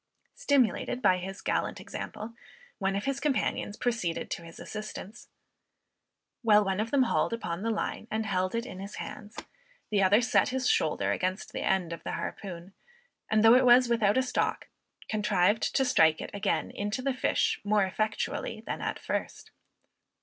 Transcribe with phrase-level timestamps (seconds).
[0.33, 2.33] Stimulated by his gallant example,
[2.79, 5.27] one of his companions proceeded to his assistance.
[6.41, 9.37] While one of them hauled upon the line and held it in his hands,
[9.91, 12.73] the other set his shoulder against the end of the harpoon,
[13.29, 14.69] and though it was without a stock,
[15.07, 19.51] contrived to strike it again into the fish more effectually than at first!